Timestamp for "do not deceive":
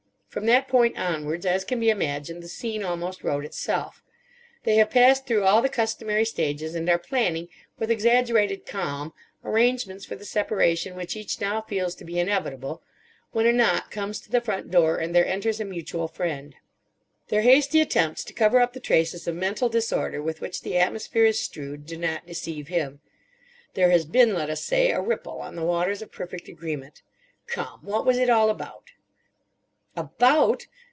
21.85-22.69